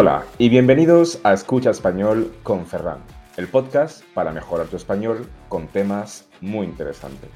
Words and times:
Hola 0.00 0.24
y 0.38 0.48
bienvenidos 0.48 1.20
a 1.24 1.32
Escucha 1.32 1.70
Español 1.70 2.32
con 2.44 2.66
Ferran, 2.66 3.02
el 3.36 3.48
podcast 3.48 4.04
para 4.14 4.30
mejorar 4.30 4.68
tu 4.68 4.76
español 4.76 5.28
con 5.48 5.66
temas 5.66 6.30
muy 6.40 6.66
interesantes. 6.66 7.28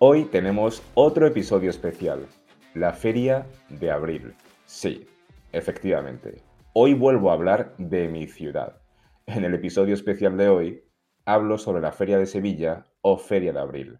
Hoy 0.00 0.26
tenemos 0.26 0.82
otro 0.92 1.26
episodio 1.26 1.70
especial, 1.70 2.26
la 2.74 2.92
Feria 2.92 3.46
de 3.70 3.90
Abril. 3.90 4.34
Sí, 4.66 5.06
efectivamente, 5.52 6.42
hoy 6.74 6.92
vuelvo 6.92 7.30
a 7.30 7.32
hablar 7.32 7.74
de 7.78 8.06
mi 8.08 8.26
ciudad. 8.26 8.82
En 9.24 9.46
el 9.46 9.54
episodio 9.54 9.94
especial 9.94 10.36
de 10.36 10.50
hoy 10.50 10.84
hablo 11.24 11.56
sobre 11.56 11.80
la 11.80 11.92
Feria 11.92 12.18
de 12.18 12.26
Sevilla 12.26 12.84
o 13.00 13.16
Feria 13.16 13.54
de 13.54 13.60
Abril. 13.60 13.98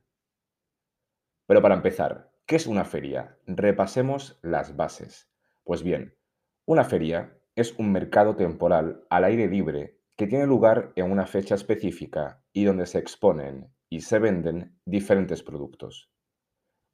Pero 1.47 1.63
para 1.63 1.75
empezar, 1.75 2.33
¿qué 2.45 2.57
es 2.57 2.67
una 2.67 2.85
feria? 2.85 3.39
Repasemos 3.47 4.39
las 4.43 4.77
bases. 4.77 5.31
Pues 5.65 5.83
bien, 5.83 6.19
una 6.67 6.85
feria 6.85 7.39
es 7.57 7.79
un 7.79 7.93
mercado 7.93 8.37
temporal 8.37 9.05
al 9.11 9.25
aire 9.25 9.49
libre 9.49 10.01
que 10.17 10.27
tiene 10.27 10.47
lugar 10.47 10.93
en 10.97 11.11
una 11.11 11.27
fecha 11.27 11.55
específica 11.55 12.43
y 12.55 12.65
donde 12.65 12.87
se 12.87 12.99
exponen 12.99 13.71
y 13.91 14.01
se 14.01 14.19
venden 14.19 14.79
diferentes 14.87 15.43
productos. 15.43 16.11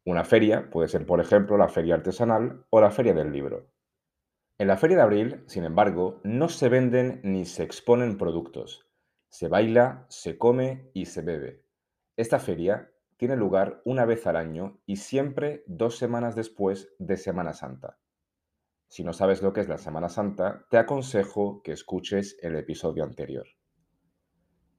Una 0.04 0.24
feria 0.24 0.70
puede 0.70 0.88
ser, 0.88 1.06
por 1.06 1.20
ejemplo, 1.20 1.56
la 1.56 1.68
feria 1.68 1.94
artesanal 1.94 2.66
o 2.70 2.80
la 2.80 2.90
feria 2.90 3.14
del 3.14 3.30
libro. 3.30 3.70
En 4.58 4.66
la 4.66 4.76
feria 4.76 4.96
de 4.96 5.02
abril, 5.04 5.44
sin 5.46 5.64
embargo, 5.64 6.20
no 6.24 6.48
se 6.48 6.68
venden 6.68 7.20
ni 7.22 7.44
se 7.44 7.62
exponen 7.62 8.18
productos. 8.18 8.88
Se 9.28 9.46
baila, 9.46 10.04
se 10.08 10.36
come 10.36 10.90
y 10.94 11.06
se 11.06 11.22
bebe. 11.22 11.64
Esta 12.16 12.40
feria 12.40 12.90
tiene 13.16 13.36
lugar 13.36 13.82
una 13.84 14.04
vez 14.04 14.26
al 14.26 14.34
año 14.34 14.80
y 14.84 14.96
siempre 14.96 15.62
dos 15.68 15.96
semanas 15.96 16.34
después 16.34 16.92
de 16.98 17.16
Semana 17.16 17.52
Santa. 17.52 18.00
Si 18.90 19.04
no 19.04 19.12
sabes 19.12 19.40
lo 19.40 19.52
que 19.52 19.60
es 19.60 19.68
la 19.68 19.78
Semana 19.78 20.08
Santa, 20.08 20.66
te 20.68 20.76
aconsejo 20.76 21.62
que 21.62 21.70
escuches 21.70 22.36
el 22.42 22.56
episodio 22.56 23.04
anterior. 23.04 23.46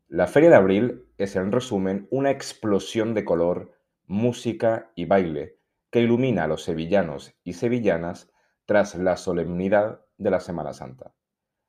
La 0.10 0.28
Feria 0.28 0.50
de 0.50 0.58
Abril 0.58 1.06
es, 1.18 1.38
en 1.38 1.50
resumen, 1.50 2.10
una 2.12 2.30
explosión 2.30 3.14
de 3.14 3.24
color, 3.24 3.72
música 4.08 4.92
y 4.96 5.06
baile 5.06 5.60
que 5.90 6.02
ilumina 6.02 6.44
a 6.44 6.48
los 6.48 6.64
sevillanos 6.64 7.34
y 7.46 7.54
sevillanas 7.54 8.30
tras 8.66 8.96
la 8.96 9.16
solemnidad 9.16 10.02
de 10.18 10.30
la 10.30 10.42
Semana 10.42 10.74
Santa. 10.74 11.16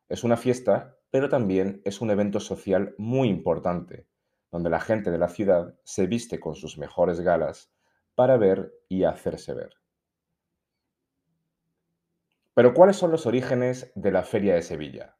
Es 0.08 0.24
una 0.24 0.36
fiesta, 0.36 0.98
pero 1.12 1.28
también 1.28 1.80
es 1.84 2.00
un 2.00 2.10
evento 2.10 2.40
social 2.40 2.96
muy 2.98 3.28
importante, 3.28 4.08
donde 4.50 4.68
la 4.68 4.80
gente 4.80 5.12
de 5.12 5.18
la 5.18 5.28
ciudad 5.28 5.78
se 5.84 6.08
viste 6.08 6.40
con 6.40 6.56
sus 6.56 6.76
mejores 6.76 7.20
galas 7.20 7.72
para 8.16 8.36
ver 8.36 8.72
y 8.88 9.04
hacerse 9.04 9.54
ver. 9.54 9.81
Pero 12.54 12.74
¿cuáles 12.74 12.96
son 12.96 13.10
los 13.10 13.26
orígenes 13.26 13.92
de 13.94 14.12
la 14.12 14.24
Feria 14.24 14.54
de 14.54 14.62
Sevilla? 14.62 15.16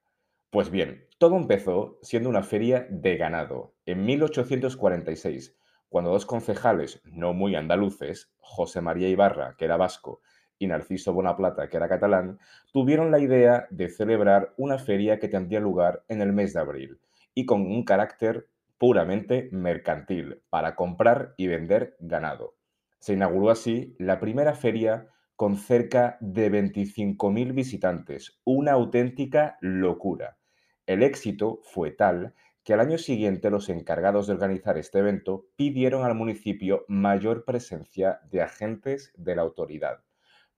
Pues 0.51 0.71
bien, 0.71 1.07
todo 1.17 1.39
empezó 1.39 1.99
siendo 2.03 2.29
una 2.29 2.43
feria 2.43 2.87
de 2.91 3.17
ganado 3.17 3.75
en 3.87 4.05
1846, 4.05 5.57
cuando 5.89 6.11
dos 6.11 6.27
concejales 6.27 7.01
no 7.05 7.33
muy 7.33 7.55
andaluces, 7.55 8.35
José 8.39 8.83
María 8.83 9.09
Ibarra, 9.09 9.55
que 9.57 9.65
era 9.65 9.79
vasco, 9.79 10.21
y 10.59 10.67
Narciso 10.67 11.15
Bonaplata, 11.15 11.71
que 11.71 11.79
era 11.79 11.89
catalán, 11.89 12.39
tuvieron 12.71 13.11
la 13.11 13.19
idea 13.19 13.67
de 13.71 13.89
celebrar 13.89 14.53
una 14.59 14.79
feria 14.79 15.19
que 15.19 15.29
tendría 15.29 15.61
lugar 15.61 16.05
en 16.09 16.21
el 16.21 16.35
mes 16.35 16.53
de 16.53 16.61
abril 16.61 17.01
y 17.35 17.47
con 17.47 17.63
un 17.63 17.83
carácter 17.85 18.47
puramente 18.77 19.49
mercantil, 19.53 20.43
para 20.51 20.75
comprar 20.75 21.33
y 21.39 21.47
vender 21.47 21.97
ganado. 21.99 22.57
Se 22.99 23.15
inauguró 23.15 23.51
así 23.51 23.97
la 23.99 24.21
primera 24.21 24.55
feria 24.55 25.09
con 25.37 25.57
cerca 25.57 26.19
de 26.21 26.51
25.000 26.51 27.55
visitantes, 27.55 28.41
una 28.45 28.73
auténtica 28.73 29.59
locura. 29.61 30.39
El 30.87 31.03
éxito 31.03 31.61
fue 31.63 31.91
tal 31.91 32.35
que 32.65 32.75
al 32.75 32.81
año 32.81 32.99
siguiente 32.99 33.51
los 33.51 33.69
encargados 33.69 34.27
de 34.27 34.35
organizar 34.35 34.79
este 34.79 35.01
evento 35.01 35.47
pidieron 35.57 36.05
al 36.05 36.15
municipio 36.15 36.85
mayor 36.89 37.45
presencia 37.45 38.21
de 38.31 38.43
agentes 38.43 39.13
de 39.17 39.35
la 39.35 39.43
autoridad. 39.43 40.05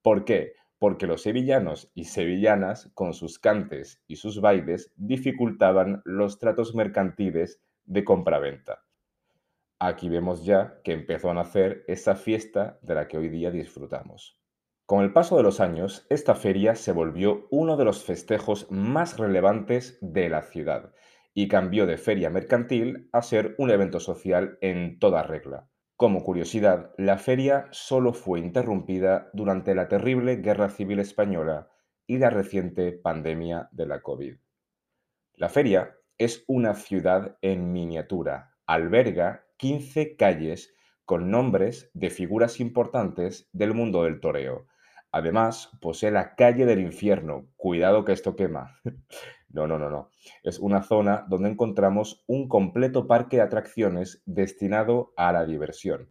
¿Por 0.03 0.25
qué? 0.25 0.53
Porque 0.79 1.07
los 1.07 1.23
sevillanos 1.23 1.91
y 1.95 2.05
sevillanas, 2.05 2.91
con 2.95 3.15
sus 3.15 3.39
cantes 3.39 4.03
y 4.07 4.17
sus 4.17 4.41
bailes, 4.41 4.93
dificultaban 4.97 6.03
los 6.05 6.39
tratos 6.39 6.75
mercantiles 6.75 7.63
de 7.87 8.05
compraventa. 8.05 8.83
Aquí 9.79 10.09
vemos 10.09 10.45
ya 10.45 10.81
que 10.83 10.93
empezó 10.93 11.31
a 11.31 11.35
nacer 11.35 11.85
esa 11.89 12.17
fiesta 12.17 12.79
de 12.83 12.95
la 12.95 13.09
que 13.09 13.17
hoy 13.17 13.29
día 13.29 13.51
disfrutamos. 13.51 14.39
Con 14.87 15.03
el 15.03 15.15
paso 15.15 15.39
de 15.39 15.43
los 15.43 15.61
años, 15.61 16.07
esta 16.11 16.35
feria 16.35 16.75
se 16.75 16.93
volvió 16.93 17.47
uno 17.51 17.79
de 17.79 17.87
los 17.87 18.05
festejos 18.05 18.71
más 18.71 19.17
relevantes 19.17 19.97
de 20.03 20.29
la 20.29 20.43
ciudad 20.43 20.93
y 21.33 21.49
cambió 21.49 21.87
de 21.87 21.97
feria 21.97 22.29
mercantil 22.29 23.09
a 23.11 23.23
ser 23.23 23.55
un 23.57 23.71
evento 23.71 23.99
social 23.99 24.59
en 24.61 24.99
toda 24.99 25.23
regla. 25.23 25.71
Como 25.97 26.23
curiosidad, 26.23 26.93
la 26.99 27.17
feria 27.17 27.67
solo 27.71 28.13
fue 28.13 28.41
interrumpida 28.41 29.31
durante 29.33 29.75
la 29.75 29.89
terrible 29.89 30.37
Guerra 30.37 30.69
Civil 30.69 30.99
Española 30.99 31.71
y 32.07 32.19
la 32.19 32.29
reciente 32.29 32.93
pandemia 32.93 33.71
de 33.73 33.87
la 33.87 34.03
COVID. 34.03 34.37
La 35.33 35.49
feria 35.49 35.97
es 36.19 36.45
una 36.47 36.75
ciudad 36.75 37.39
en 37.41 37.73
miniatura, 37.73 38.55
alberga 38.67 39.47
15 39.57 40.17
calles 40.17 40.75
con 41.07 41.31
nombres 41.31 41.91
de 41.95 42.11
figuras 42.11 42.61
importantes 42.61 43.49
del 43.53 43.73
mundo 43.73 44.05
del 44.05 44.21
toreo, 44.21 44.67
Además, 45.17 45.71
posee 45.81 46.11
la 46.11 46.35
calle 46.35 46.67
del 46.67 46.81
infierno. 46.81 47.47
Cuidado 47.57 48.05
que 48.05 48.11
esto 48.11 48.35
quema. 48.35 48.81
no, 49.49 49.69
no, 49.69 49.79
no, 49.79 49.89
no. 49.89 50.11
Es 50.43 50.59
una 50.59 50.83
zona 50.83 51.25
donde 51.29 51.51
encontramos 51.51 52.25
un 52.27 52.49
completo 52.49 53.07
parque 53.07 53.37
de 53.37 53.45
atracciones 53.45 54.25
destinado 54.27 55.13
a 55.17 55.31
la 55.33 55.47
diversión. 55.47 56.11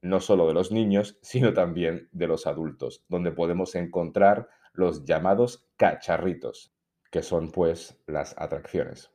No 0.00 0.18
solo 0.18 0.48
de 0.48 0.54
los 0.54 0.72
niños, 0.72 1.18
sino 1.22 1.52
también 1.52 2.08
de 2.10 2.26
los 2.26 2.48
adultos, 2.48 3.04
donde 3.08 3.30
podemos 3.30 3.76
encontrar 3.76 4.48
los 4.72 5.04
llamados 5.04 5.68
cacharritos, 5.76 6.74
que 7.12 7.22
son 7.22 7.52
pues 7.52 8.02
las 8.08 8.34
atracciones. 8.36 9.12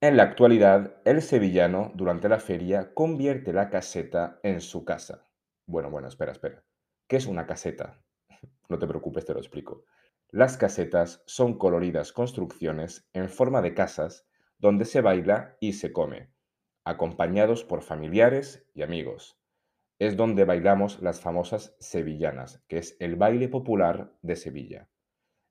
En 0.00 0.16
la 0.16 0.24
actualidad, 0.24 0.96
el 1.04 1.22
sevillano 1.22 1.92
durante 1.94 2.28
la 2.28 2.40
feria 2.40 2.92
convierte 2.92 3.52
la 3.52 3.70
caseta 3.70 4.40
en 4.42 4.60
su 4.60 4.84
casa. 4.84 5.28
Bueno, 5.64 5.92
bueno, 5.92 6.08
espera, 6.08 6.32
espera. 6.32 6.64
¿Qué 7.10 7.16
es 7.16 7.26
una 7.26 7.44
caseta? 7.44 8.00
No 8.68 8.78
te 8.78 8.86
preocupes, 8.86 9.24
te 9.24 9.34
lo 9.34 9.40
explico. 9.40 9.84
Las 10.28 10.56
casetas 10.56 11.24
son 11.26 11.58
coloridas 11.58 12.12
construcciones 12.12 13.08
en 13.12 13.28
forma 13.28 13.62
de 13.62 13.74
casas 13.74 14.28
donde 14.58 14.84
se 14.84 15.00
baila 15.00 15.56
y 15.58 15.72
se 15.72 15.92
come, 15.92 16.30
acompañados 16.84 17.64
por 17.64 17.82
familiares 17.82 18.64
y 18.74 18.82
amigos. 18.82 19.40
Es 19.98 20.16
donde 20.16 20.44
bailamos 20.44 21.02
las 21.02 21.20
famosas 21.20 21.74
sevillanas, 21.80 22.62
que 22.68 22.78
es 22.78 22.96
el 23.00 23.16
baile 23.16 23.48
popular 23.48 24.12
de 24.22 24.36
Sevilla. 24.36 24.88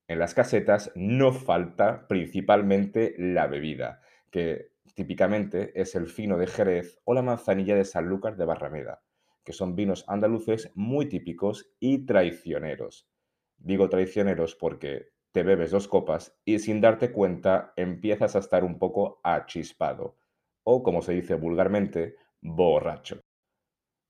En 0.08 0.18
las 0.18 0.34
casetas 0.34 0.94
no 0.96 1.34
falta 1.34 2.08
principalmente 2.08 3.16
la 3.18 3.48
bebida, 3.48 4.02
que 4.32 4.72
típicamente 4.94 5.74
es 5.76 5.94
el 5.96 6.08
fino 6.08 6.38
de 6.38 6.48
Jerez 6.48 7.02
o 7.04 7.14
la 7.14 7.22
manzanilla 7.22 7.76
de 7.76 7.84
Sanlúcar 7.84 8.38
de 8.38 8.46
Barrameda 8.46 9.02
que 9.50 9.54
son 9.54 9.76
vinos 9.76 10.06
andaluces 10.08 10.72
muy 10.76 11.10
típicos 11.10 11.74
y 11.80 12.06
traicioneros. 12.06 13.10
Digo 13.58 13.90
traicioneros 13.90 14.54
porque 14.54 15.08
te 15.32 15.42
bebes 15.42 15.72
dos 15.72 15.88
copas 15.88 16.40
y 16.46 16.60
sin 16.60 16.82
darte 16.82 17.12
cuenta 17.12 17.74
empiezas 17.76 18.36
a 18.36 18.40
estar 18.40 18.64
un 18.64 18.78
poco 18.78 19.20
achispado, 19.24 20.20
o 20.64 20.84
como 20.84 21.02
se 21.02 21.14
dice 21.14 21.34
vulgarmente, 21.34 22.16
borracho. 22.42 23.22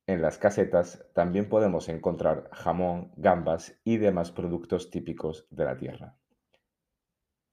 En 0.07 0.21
las 0.21 0.38
casetas 0.38 1.09
también 1.13 1.47
podemos 1.47 1.88
encontrar 1.88 2.50
jamón, 2.51 3.13
gambas 3.15 3.80
y 3.86 3.95
demás 3.95 4.33
productos 4.33 4.89
típicos 4.89 5.47
de 5.51 5.63
la 5.63 5.77
tierra. 5.77 6.18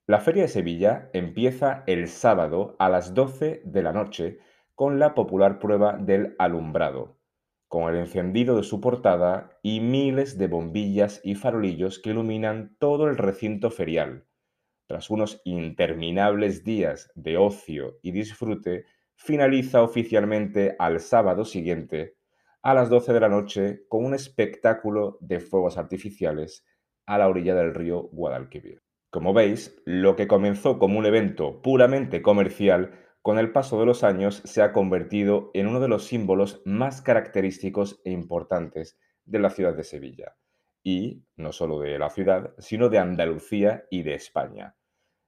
La 0.08 0.18
Feria 0.18 0.42
de 0.42 0.48
Sevilla 0.48 1.08
empieza 1.12 1.84
el 1.86 2.08
sábado 2.08 2.74
a 2.80 2.88
las 2.88 3.14
12 3.14 3.62
de 3.64 3.82
la 3.84 3.92
noche 3.92 4.40
con 4.74 4.98
la 4.98 5.14
popular 5.14 5.60
prueba 5.60 5.96
del 5.96 6.34
alumbrado, 6.40 7.15
con 7.68 7.92
el 7.92 8.00
encendido 8.00 8.56
de 8.56 8.62
su 8.62 8.80
portada 8.80 9.58
y 9.62 9.80
miles 9.80 10.38
de 10.38 10.46
bombillas 10.46 11.20
y 11.24 11.34
farolillos 11.34 11.98
que 11.98 12.10
iluminan 12.10 12.76
todo 12.78 13.08
el 13.08 13.16
recinto 13.16 13.70
ferial. 13.70 14.26
Tras 14.86 15.10
unos 15.10 15.40
interminables 15.44 16.62
días 16.62 17.10
de 17.14 17.36
ocio 17.36 17.98
y 18.02 18.12
disfrute, 18.12 18.84
finaliza 19.16 19.82
oficialmente 19.82 20.76
al 20.78 21.00
sábado 21.00 21.44
siguiente 21.44 22.16
a 22.62 22.74
las 22.74 22.88
12 22.88 23.12
de 23.12 23.20
la 23.20 23.28
noche 23.28 23.84
con 23.88 24.04
un 24.04 24.14
espectáculo 24.14 25.18
de 25.20 25.40
fuegos 25.40 25.78
artificiales 25.78 26.64
a 27.06 27.18
la 27.18 27.28
orilla 27.28 27.54
del 27.54 27.74
río 27.74 28.08
Guadalquivir. 28.12 28.82
Como 29.10 29.32
veis, 29.32 29.80
lo 29.86 30.16
que 30.16 30.26
comenzó 30.28 30.78
como 30.78 30.98
un 30.98 31.06
evento 31.06 31.62
puramente 31.62 32.22
comercial 32.22 32.92
con 33.26 33.40
el 33.40 33.50
paso 33.50 33.80
de 33.80 33.86
los 33.86 34.04
años 34.04 34.40
se 34.44 34.62
ha 34.62 34.70
convertido 34.70 35.50
en 35.52 35.66
uno 35.66 35.80
de 35.80 35.88
los 35.88 36.04
símbolos 36.04 36.62
más 36.64 37.02
característicos 37.02 38.00
e 38.04 38.12
importantes 38.12 39.00
de 39.24 39.40
la 39.40 39.50
ciudad 39.50 39.74
de 39.74 39.82
Sevilla. 39.82 40.36
y 40.84 41.24
no 41.34 41.50
solo 41.50 41.80
de 41.80 41.98
la 41.98 42.08
ciudad, 42.08 42.54
sino 42.58 42.88
de 42.88 42.98
Andalucía 42.98 43.84
y 43.90 44.04
de 44.04 44.14
España. 44.14 44.76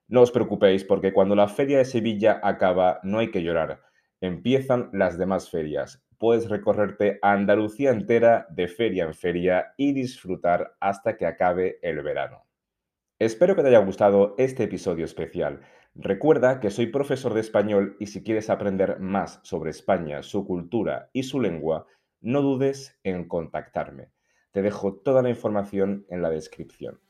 No 0.07 0.23
os 0.23 0.31
preocupéis 0.31 0.85
porque 0.85 1.13
cuando 1.13 1.35
la 1.35 1.49
feria 1.49 1.79
de 1.79 1.85
Sevilla 1.85 2.39
acaba 2.41 3.01
no 3.03 3.19
hay 3.19 3.33
que 3.33 3.43
llorar. 3.43 3.83
Empiezan 4.21 4.91
las 4.93 5.19
demás 5.19 5.51
ferias. 5.51 6.01
Puedes 6.19 6.49
recorrerte 6.49 7.19
a 7.21 7.33
Andalucía 7.33 7.91
entera 7.91 8.47
de 8.51 8.69
feria 8.69 9.07
en 9.07 9.15
feria 9.15 9.75
y 9.77 9.93
disfrutar 9.93 10.77
hasta 10.79 11.17
que 11.17 11.27
acabe 11.27 11.81
el 11.83 12.01
verano. 12.03 12.45
Espero 13.19 13.57
que 13.57 13.63
te 13.63 13.69
haya 13.71 13.85
gustado 13.85 14.37
este 14.39 14.63
episodio 14.63 15.05
especial. 15.05 15.63
Recuerda 16.01 16.61
que 16.61 16.71
soy 16.71 16.87
profesor 16.87 17.35
de 17.35 17.41
español 17.41 17.97
y 17.99 18.07
si 18.07 18.23
quieres 18.23 18.51
aprender 18.51 19.01
más 19.01 19.41
sobre 19.43 19.71
España, 19.71 20.23
su 20.23 20.47
cultura 20.47 21.11
y 21.13 21.25
su 21.25 21.41
lengua, 21.41 21.87
no 22.21 22.41
dudes 22.41 22.97
en 23.03 23.27
contactarme. 23.27 24.13
Te 24.53 24.63
dejo 24.63 24.95
toda 24.95 25.23
la 25.23 25.29
información 25.29 26.07
en 26.09 26.23
la 26.23 26.31
descripción. 26.31 27.01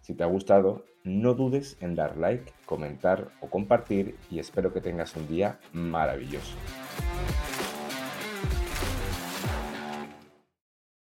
Si 0.00 0.14
te 0.14 0.22
ha 0.22 0.26
gustado, 0.26 0.84
no 1.02 1.34
dudes 1.34 1.76
en 1.80 1.96
dar 1.96 2.16
like, 2.16 2.52
comentar 2.66 3.32
o 3.40 3.50
compartir 3.50 4.14
y 4.30 4.38
espero 4.38 4.72
que 4.72 4.80
tengas 4.80 5.16
un 5.16 5.26
día 5.26 5.58
maravilloso. 5.72 6.56